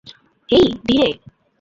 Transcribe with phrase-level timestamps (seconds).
[0.49, 1.09] হেই, ধীরে।